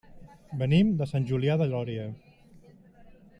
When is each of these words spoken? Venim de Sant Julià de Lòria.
Venim 0.61 0.89
de 1.01 1.07
Sant 1.11 1.27
Julià 1.33 1.59
de 1.63 1.67
Lòria. 1.75 2.09